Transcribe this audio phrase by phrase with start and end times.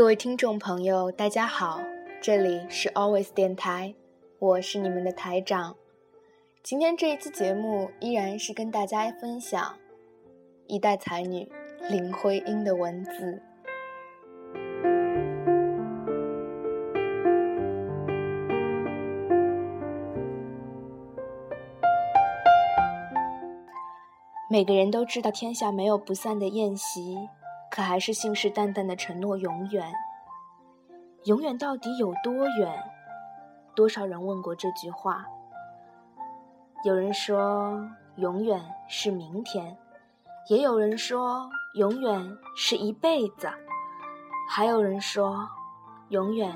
[0.00, 1.78] 各位听众朋友，大家好，
[2.22, 3.94] 这里是 Always 电台，
[4.38, 5.76] 我是你们的台长。
[6.62, 9.76] 今天这一期节目依然是跟大家分享
[10.66, 11.46] 一代才女
[11.90, 13.42] 林徽因的文字。
[24.48, 27.28] 每个人都知道天下没有不散的宴席，
[27.70, 29.92] 可还是信誓旦旦的承诺永远。
[31.24, 32.82] 永远到底有多远？
[33.74, 35.24] 多少人问过这句话？
[36.84, 39.78] 有人说永远是明天，
[40.48, 43.48] 也有人说永远是一辈子，
[44.48, 45.48] 还有人说
[46.08, 46.54] 永远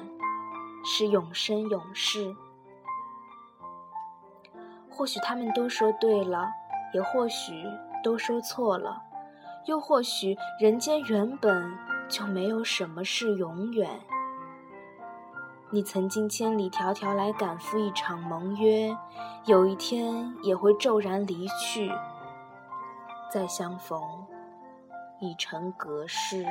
[0.84, 2.34] 是永生永世。
[4.90, 6.48] 或许他们都说对了。
[6.92, 7.52] 也或许
[8.04, 9.02] 都说错了，
[9.66, 11.72] 又或许人间原本
[12.08, 13.88] 就没有什么是永远。
[15.70, 18.96] 你曾经千里迢迢来赶赴一场盟约，
[19.46, 21.90] 有一天也会骤然离去，
[23.30, 24.00] 再相逢
[25.20, 26.46] 已成隔世。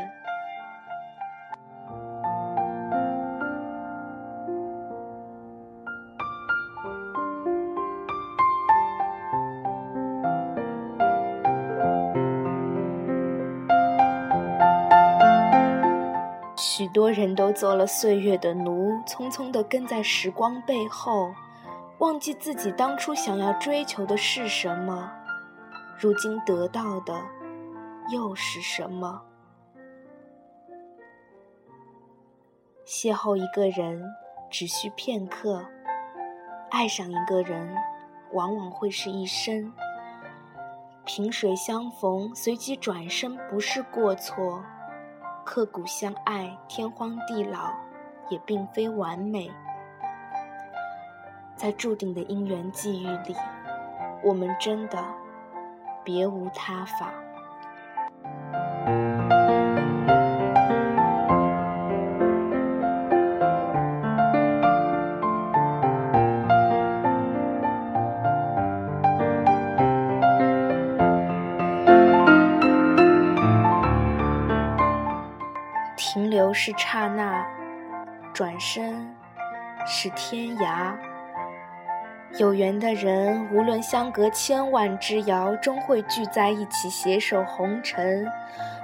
[16.65, 21.33] 许多人都做了岁月的奴，匆匆地跟在时光背后，
[21.97, 25.11] 忘记自己当初想要追求的是什么，
[25.99, 27.21] 如今得到的
[28.09, 29.21] 又是什么？
[32.85, 34.01] 邂逅一个人
[34.49, 35.65] 只需片刻，
[36.71, 37.75] 爱上一个人
[38.31, 39.73] 往往会是一生。
[41.03, 44.63] 萍水相逢，随即转身，不是过错。
[45.45, 47.71] 刻骨相爱，天荒地老，
[48.29, 49.51] 也并非完美。
[51.55, 53.35] 在注定的因缘际遇里，
[54.23, 55.03] 我们真的
[56.03, 57.13] 别无他法。
[76.53, 77.45] 是刹那，
[78.33, 79.15] 转身
[79.85, 80.93] 是天涯。
[82.39, 88.25] 有缘的人，无论相隔千万之遥，终会聚在一起，携手红尘；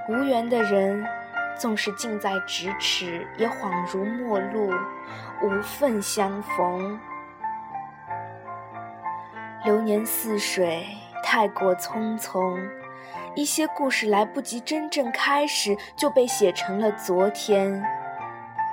[0.08, 1.04] 无缘的人，
[1.56, 4.72] 纵是近在咫尺，也恍如陌路，
[5.42, 6.98] 无份相逢。
[9.64, 10.86] 流年似水，
[11.24, 12.56] 太过匆匆。
[13.40, 17.82] 一些故事来不及真正开始，就被写成了昨天；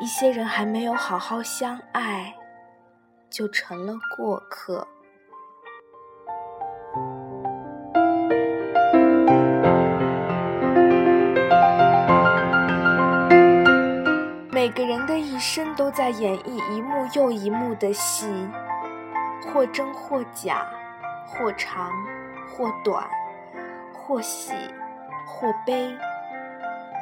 [0.02, 2.36] 一些人还没有好好相爱，
[3.30, 4.86] 就成了过客。
[14.52, 18.28] 每个人的一生都在演绎一幕又一幕的戏，
[19.46, 20.68] 或真或假，
[21.26, 21.90] 或长
[22.50, 23.08] 或短。
[24.08, 24.54] 或喜，
[25.26, 25.94] 或悲。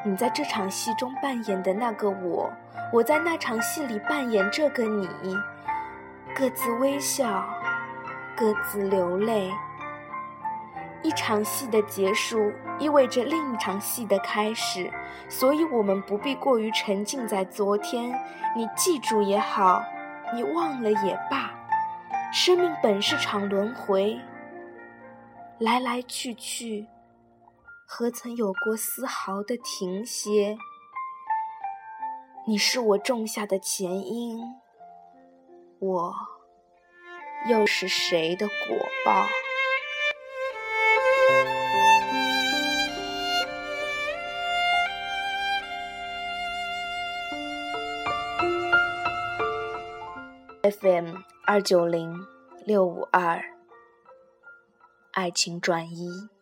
[0.04, 2.52] 你在这场戏中扮演的那个我，
[2.92, 5.08] 我在那场戏里扮演这个你，
[6.36, 7.48] 各自微笑，
[8.36, 9.52] 各自流泪。
[11.04, 14.92] 一场戏的结束，意味着另一场戏的开始，
[15.30, 18.20] 所以我们不必过于沉浸在昨天。
[18.56, 19.84] 你记住也好，
[20.34, 21.52] 你忘了也罢，
[22.34, 24.20] 生命本是场轮回，
[25.60, 26.88] 来来去去。
[27.88, 30.58] 何曾有过丝毫的停歇？
[32.48, 34.40] 你是我种下的前因，
[35.80, 36.14] 我
[37.48, 38.56] 又是谁的果
[39.06, 39.28] 报
[50.64, 52.26] ？FM 二九零
[52.66, 53.42] 六五二，
[55.12, 56.35] 爱情转移。